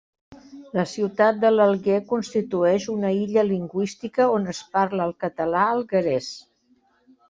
[0.77, 6.37] La ciutat de l'Alguer constitueix una illa lingüística on es parla el català alguerès.